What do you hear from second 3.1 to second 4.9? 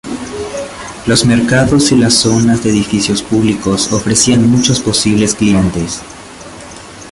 públicos ofrecían muchos